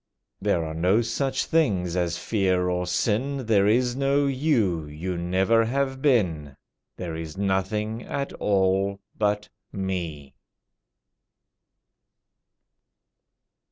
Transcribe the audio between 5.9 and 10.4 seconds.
been— There is nothing at all but Me."